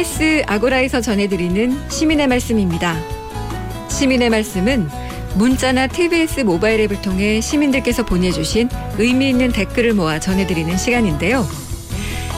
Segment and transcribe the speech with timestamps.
[0.00, 2.96] TBS 아고라에서 전해드리는 시민의 말씀입니다.
[3.90, 4.88] 시민의 말씀은
[5.34, 11.46] 문자나 TBS 모바일 앱을 통해 시민들께서 보내주신 의미 있는 댓글을 모아 전해드리는 시간인데요.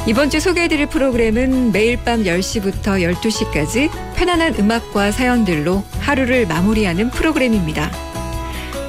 [0.07, 7.93] 이번 주 소개해드릴 프로그램은 매일 밤 10시부터 12시까지 편안한 음악과 사연들로 하루를 마무리하는 프로그램입니다.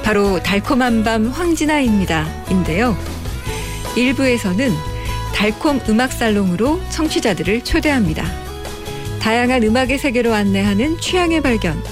[0.02, 2.26] 바로 달콤한 밤 황진아입니다.
[2.50, 2.96] 인데요.
[3.94, 4.72] 1부에서는
[5.32, 8.43] 달콤 음악 살롱으로 청취자들을 초대합니다.
[9.24, 11.82] 다양한 음악의 세계로 안내하는 취향의 발견.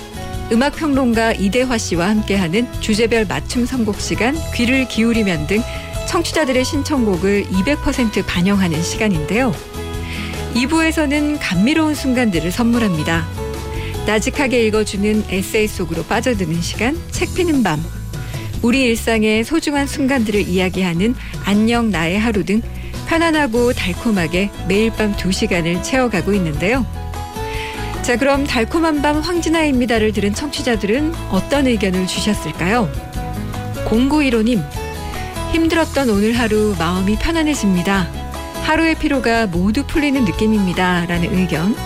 [0.52, 5.62] 음악 평론가 이대화 씨와 함께하는 주제별 맞춤 선곡 시간 귀를 기울이면 등
[6.10, 9.54] 청취자들의 신청곡을 200% 반영하는 시간인데요.
[10.56, 13.26] 2부에서는 감미로운 순간들을 선물합니다.
[14.06, 17.82] 나직하게 읽어주는 에세이 속으로 빠져드는 시간 책 피는 밤.
[18.60, 21.14] 우리 일상의 소중한 순간들을 이야기하는
[21.46, 22.60] 안녕 나의 하루 등
[23.08, 26.84] 편안하고 달콤하게 매일 밤 2시간을 채워가고 있는데요.
[28.02, 32.90] 자, 그럼 달콤한 밤 황진아입니다를 들은 청취자들은 어떤 의견을 주셨을까요?
[33.86, 34.60] 0915님,
[35.52, 38.10] 힘들었던 오늘 하루 마음이 편안해집니다.
[38.64, 41.06] 하루의 피로가 모두 풀리는 느낌입니다.
[41.06, 41.76] 라는 의견.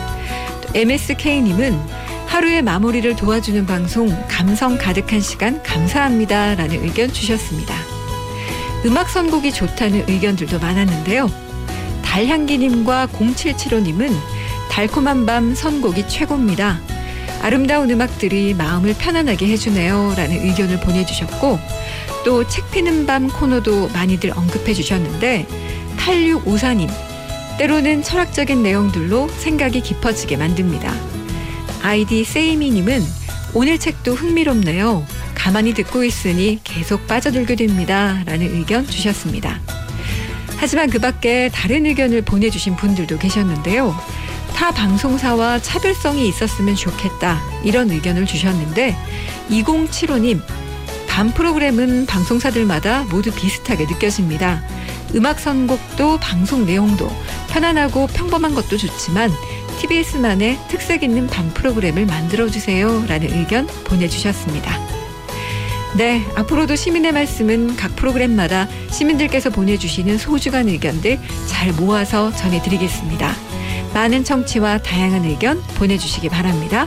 [0.75, 1.79] MSK님은
[2.29, 6.55] 하루의 마무리를 도와주는 방송 감성 가득한 시간 감사합니다.
[6.55, 7.75] 라는 의견 주셨습니다.
[8.87, 11.31] 음악 선곡이 좋다는 의견들도 많았는데요.
[12.03, 14.36] 달향기님과 0775님은
[14.77, 16.79] 달콤한 밤 선곡이 최고입니다.
[17.41, 20.13] 아름다운 음악들이 마음을 편안하게 해주네요.
[20.19, 21.59] 라는 의견을 보내주셨고,
[22.27, 25.47] 또 책 피는 밤 코너도 많이들 언급해 주셨는데,
[25.97, 26.91] 8654님,
[27.57, 30.93] 때로는 철학적인 내용들로 생각이 깊어지게 만듭니다.
[31.83, 33.03] 아이디 세이미님은
[33.55, 35.07] 오늘 책도 흥미롭네요.
[35.35, 38.23] 가만히 듣고 있으니 계속 빠져들게 됩니다.
[38.27, 39.59] 라는 의견 주셨습니다.
[40.59, 43.97] 하지만 그 밖에 다른 의견을 보내주신 분들도 계셨는데요.
[44.57, 47.41] 타 방송사와 차별성이 있었으면 좋겠다.
[47.63, 48.97] 이런 의견을 주셨는데
[49.51, 50.41] 2075님
[51.07, 54.63] 밤 프로그램은 방송사들마다 모두 비슷하게 느껴집니다.
[55.15, 57.11] 음악 선곡도 방송 내용도
[57.51, 59.31] 편안하고 평범한 것도 좋지만
[59.79, 63.05] TBS만의 특색 있는 밤 프로그램을 만들어주세요.
[63.07, 64.81] 라는 의견 보내주셨습니다.
[65.97, 73.46] 네, 앞으로도 시민의 말씀은 각 프로그램마다 시민들께서 보내주시는 소중한 의견들 잘 모아서 전해드리겠습니다.
[73.97, 76.87] 많은 청취와 다양한 의견 보내주시기 바랍니다.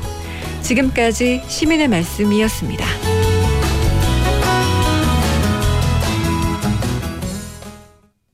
[0.61, 3.08] 지금까지 시민의 말씀이었습니다.